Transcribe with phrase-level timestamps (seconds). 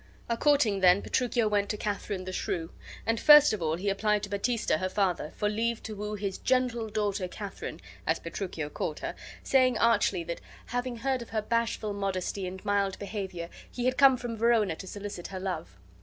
[0.29, 2.71] A courting, then, Petruchio went to Katharine the Shrew;
[3.05, 6.39] and first of all he applied to Baptista, her father, for leave to woo his
[6.39, 11.93] GENTLE DAUGHTER Katharine, as Petruchio called her, saying, archly, that, having heard of her bashful
[11.93, 15.77] modesty and mild behavior, he had come from Verona to solicit her love.